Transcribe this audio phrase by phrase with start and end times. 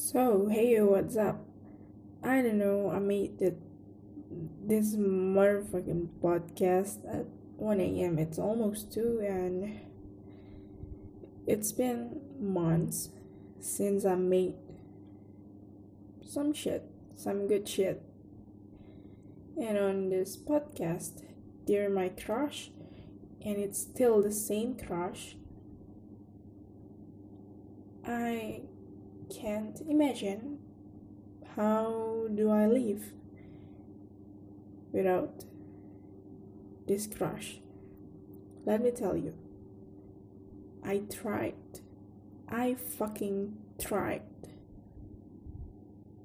[0.00, 1.44] So, hey, what's up?
[2.22, 3.58] I don't know, I made it
[4.64, 7.26] this motherfucking podcast at
[7.56, 8.16] 1 a.m.
[8.16, 9.80] It's almost 2, and
[11.48, 13.08] it's been months
[13.58, 14.54] since I made
[16.24, 16.84] some shit,
[17.16, 18.00] some good shit.
[19.60, 21.24] And on this podcast,
[21.66, 22.70] they're my crush,
[23.44, 25.34] and it's still the same crush.
[28.06, 28.60] I
[29.28, 30.58] can't imagine
[31.56, 33.12] how do I live
[34.92, 35.44] without
[36.86, 37.60] this crush.
[38.64, 39.34] Let me tell you,
[40.84, 41.54] I tried.
[42.48, 44.22] I fucking tried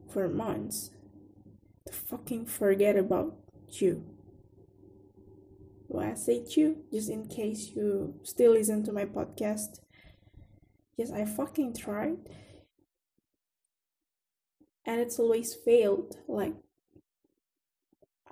[0.09, 0.91] for months
[1.87, 3.35] to fucking forget about
[3.69, 4.05] you.
[5.87, 6.83] Why I say you?
[6.91, 9.79] Just in case you still listen to my podcast.
[10.97, 12.17] Yes, I fucking tried
[14.85, 16.17] and it's always failed.
[16.27, 16.53] Like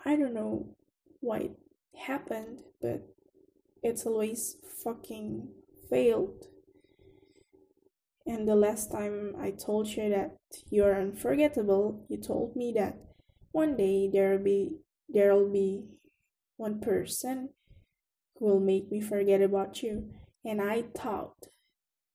[0.04, 0.68] i don't know
[1.20, 1.58] why it
[2.08, 3.08] happened but
[3.84, 5.48] it's always fucking
[5.90, 6.46] failed.
[8.26, 10.38] And the last time i told you that
[10.70, 12.98] you're unforgettable you told me that
[13.52, 14.78] one day there'll be
[15.10, 15.86] there'll be
[16.58, 17.50] one person
[18.38, 20.12] who will make me forget about you.
[20.46, 21.48] And i thought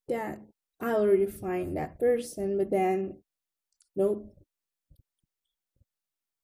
[0.08, 0.41] that
[0.80, 3.18] i already find that person but then
[3.97, 4.36] Nope.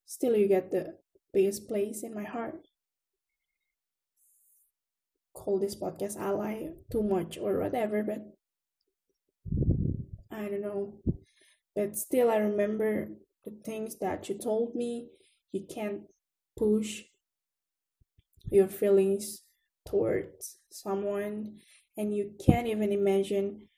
[0.07, 0.97] Still, you get the
[1.33, 2.67] biggest place in my heart.
[5.35, 8.23] Call this podcast ally too much or whatever, but
[10.31, 10.95] I don't know.
[11.75, 13.09] But still, I remember
[13.45, 15.09] the things that you told me.
[15.53, 16.03] You can't
[16.57, 17.03] push
[18.51, 19.43] your feelings
[19.87, 21.59] towards someone,
[21.97, 23.69] and you can't even imagine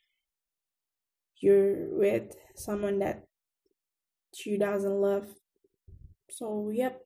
[1.40, 3.24] you're with someone that
[4.34, 5.26] she doesn't love.
[6.30, 7.00] So yep.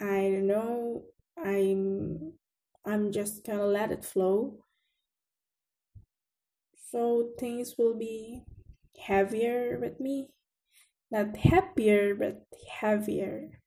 [0.00, 1.04] I don't know.
[1.42, 2.32] I'm
[2.84, 4.58] I'm just gonna let it flow.
[6.90, 8.42] So things will be
[8.98, 10.28] heavier with me.
[11.10, 12.46] Not happier but
[12.80, 13.60] heavier.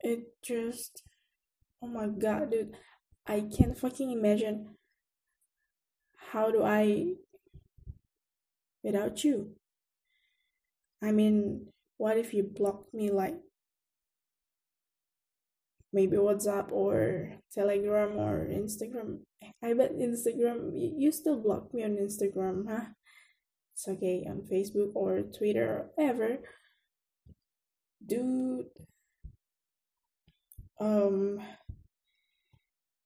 [0.00, 1.02] It just
[1.82, 2.76] oh my god dude.
[3.26, 4.76] I can't fucking imagine
[6.16, 7.14] how do I
[8.86, 9.50] without you.
[11.02, 11.66] I mean,
[11.98, 13.34] what if you blocked me like
[15.92, 19.26] maybe WhatsApp or Telegram or Instagram?
[19.62, 22.94] I bet Instagram, you still block me on Instagram, huh?
[23.74, 26.38] It's okay on Facebook or Twitter or whatever.
[28.06, 28.66] Dude.
[30.80, 31.40] Um.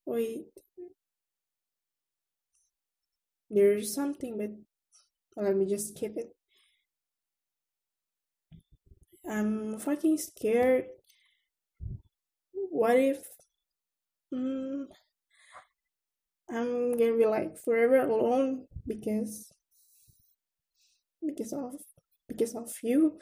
[0.05, 0.47] Wait.
[3.49, 4.51] There's something, but
[5.41, 6.35] let me just skip it.
[9.27, 10.85] I'm fucking scared.
[12.71, 13.19] What if
[14.33, 14.87] mm,
[16.51, 19.51] I'm gonna be like forever alone because
[21.25, 21.75] because of
[22.29, 23.19] because of you?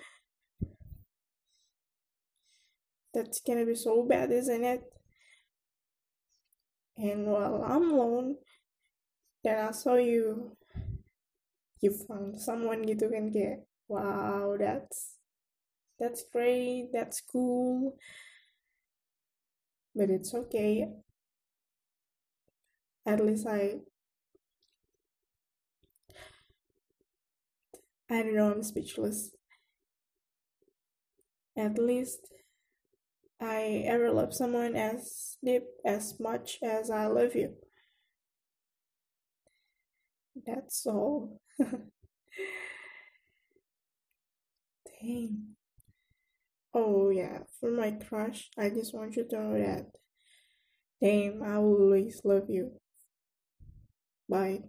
[3.13, 4.83] That's gonna be so bad, isn't it?
[6.99, 8.37] And while I'm alone,
[9.45, 10.57] then I saw you
[11.83, 15.19] you found someone gitu kan kayak wow that's
[15.99, 17.99] that's great that's cool.
[19.95, 20.89] But it's okay.
[23.05, 23.81] At least I
[28.11, 29.31] I don't know I'm speechless.
[31.59, 32.33] At least
[33.41, 37.57] I ever love someone as deep as much as I love you
[40.47, 41.41] that's all
[45.01, 45.55] Dang.
[46.73, 49.91] Oh yeah, for my crush, I just want you to know that.
[51.01, 52.79] Damn, I will always love you.
[54.29, 54.63] Bye.